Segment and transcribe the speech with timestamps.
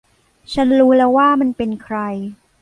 [0.53, 1.97] ฉันรู้แล้วว่ามันเป็นใคร